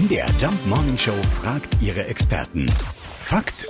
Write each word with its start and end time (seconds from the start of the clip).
MDR 0.00 0.28
Jump 0.40 0.66
Morning 0.66 0.96
Show 0.96 1.12
fragt 1.42 1.76
ihre 1.82 2.06
Experten. 2.06 2.64
Fakt 3.22 3.66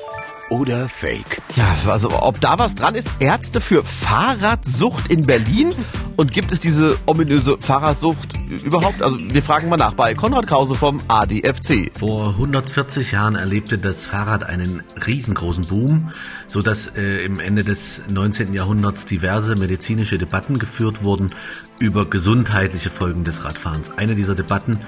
oder 0.48 0.88
Fake? 0.88 1.42
Ja, 1.56 1.74
also 1.88 2.22
ob 2.22 2.40
da 2.40 2.56
was 2.56 2.76
dran 2.76 2.94
ist, 2.94 3.10
Ärzte 3.18 3.60
für 3.60 3.82
Fahrradsucht 3.84 5.10
in 5.10 5.26
Berlin 5.26 5.74
und 6.16 6.32
gibt 6.32 6.52
es 6.52 6.60
diese 6.60 6.96
ominöse 7.06 7.56
Fahrradsucht 7.58 8.38
überhaupt? 8.48 9.02
Also 9.02 9.18
wir 9.18 9.42
fragen 9.42 9.68
mal 9.68 9.76
nach 9.76 9.94
bei 9.94 10.14
Konrad 10.14 10.46
Krause 10.46 10.76
vom 10.76 11.00
ADFC. 11.08 11.90
Vor 11.98 12.28
140 12.28 13.10
Jahren 13.10 13.34
erlebte 13.34 13.78
das 13.78 14.06
Fahrrad 14.06 14.44
einen 14.44 14.84
riesengroßen 15.04 15.66
Boom, 15.66 16.10
so 16.46 16.62
dass 16.62 16.94
äh, 16.96 17.24
im 17.24 17.40
Ende 17.40 17.64
des 17.64 18.02
19. 18.08 18.54
Jahrhunderts 18.54 19.04
diverse 19.04 19.56
medizinische 19.56 20.16
Debatten 20.16 20.60
geführt 20.60 21.02
wurden 21.02 21.34
über 21.80 22.04
gesundheitliche 22.04 22.90
Folgen 22.90 23.24
des 23.24 23.44
Radfahrens. 23.44 23.90
Eine 23.96 24.14
dieser 24.14 24.36
Debatten 24.36 24.78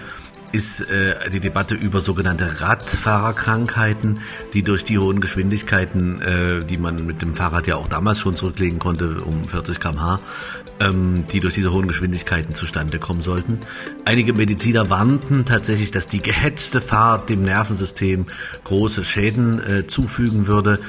ist 0.53 0.81
äh, 0.91 1.31
die 1.31 1.41
Debatte 1.41 1.75
über 1.75 2.01
sogenannte 2.01 2.61
Radfahrerkrankheiten, 2.61 4.21
die 4.53 4.63
durch 4.63 4.85
die 4.85 4.99
hohen 4.99 5.21
Geschwindigkeiten, 5.21 6.21
äh, 6.21 6.65
die 6.65 6.77
man 6.77 7.07
mit 7.07 7.23
dem 7.23 7.35
Fahrrad 7.35 7.67
ja 7.67 7.77
auch 7.77 7.89
damals 7.89 8.19
schon 8.21 8.37
zurücklegen 8.37 8.79
konnte, 8.79 9.17
um 9.25 9.45
40 9.45 9.81
km/h, 9.81 10.19
ähm, 10.81 11.27
die 11.33 11.41
durch 11.41 11.55
diese 11.55 11.73
hohen 11.73 11.89
Geschwindigkeiten 11.89 12.55
zustande 12.55 12.99
kommen 12.99 13.23
sollten. 13.23 13.59
Einige 14.05 14.35
Mediziner 14.35 14.91
warnten 14.91 15.47
tatsächlich, 15.47 15.91
dass 15.91 16.07
die 16.07 16.21
gehetzte 16.21 16.81
Fahrt 16.81 17.31
dem 17.31 17.43
Nervensystem 17.43 18.27
große 18.65 19.05
Schäden 19.05 19.59
äh, 19.59 19.87
zufügen 19.87 20.47
würde. 20.47 20.81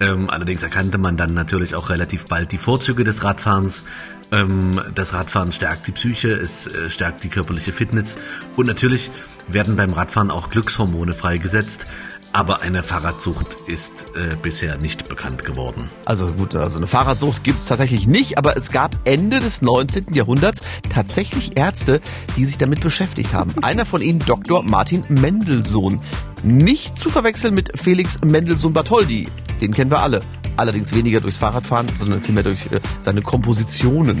Ähm, 0.00 0.30
allerdings 0.30 0.62
erkannte 0.62 0.98
man 0.98 1.16
dann 1.16 1.34
natürlich 1.34 1.74
auch 1.74 1.90
relativ 1.90 2.26
bald 2.26 2.52
die 2.52 2.58
Vorzüge 2.58 3.04
des 3.04 3.24
Radfahrens. 3.24 3.84
Ähm, 4.30 4.80
das 4.94 5.14
Radfahren 5.14 5.52
stärkt 5.52 5.86
die 5.86 5.92
Psyche, 5.92 6.30
es 6.30 6.66
äh, 6.66 6.90
stärkt 6.90 7.24
die 7.24 7.28
körperliche 7.28 7.72
Fitness 7.72 8.16
und 8.56 8.66
natürlich 8.66 9.10
werden 9.48 9.76
beim 9.76 9.92
Radfahren 9.92 10.30
auch 10.30 10.50
Glückshormone 10.50 11.14
freigesetzt. 11.14 11.86
Aber 12.32 12.60
eine 12.62 12.82
Fahrradsucht 12.82 13.56
ist 13.66 14.14
äh, 14.14 14.36
bisher 14.40 14.76
nicht 14.76 15.08
bekannt 15.08 15.44
geworden. 15.44 15.88
Also 16.04 16.26
gut, 16.26 16.54
also 16.54 16.76
eine 16.76 16.86
Fahrradsucht 16.86 17.42
gibt 17.42 17.60
es 17.60 17.66
tatsächlich 17.66 18.06
nicht, 18.06 18.38
aber 18.38 18.56
es 18.56 18.70
gab 18.70 18.96
Ende 19.04 19.38
des 19.40 19.62
19. 19.62 20.12
Jahrhunderts 20.12 20.60
tatsächlich 20.92 21.56
Ärzte, 21.56 22.00
die 22.36 22.44
sich 22.44 22.58
damit 22.58 22.80
beschäftigt 22.80 23.32
haben. 23.32 23.54
Einer 23.62 23.86
von 23.86 24.02
ihnen 24.02 24.20
Dr. 24.20 24.62
Martin 24.62 25.04
Mendelssohn. 25.08 26.00
Nicht 26.42 26.96
zu 26.96 27.10
verwechseln 27.10 27.54
mit 27.54 27.72
Felix 27.80 28.20
Mendelssohn 28.20 28.72
Bartholdy. 28.72 29.28
Den 29.60 29.72
kennen 29.72 29.90
wir 29.90 30.00
alle. 30.00 30.20
Allerdings 30.56 30.94
weniger 30.94 31.20
durchs 31.20 31.38
Fahrradfahren, 31.38 31.88
sondern 31.96 32.22
vielmehr 32.22 32.44
durch 32.44 32.70
äh, 32.72 32.80
seine 33.00 33.22
Kompositionen. 33.22 34.20